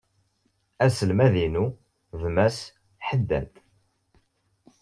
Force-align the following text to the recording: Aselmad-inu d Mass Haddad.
Aselmad-inu 0.83 1.65
d 2.21 2.21
Mass 2.35 2.59
Haddad. 3.05 3.51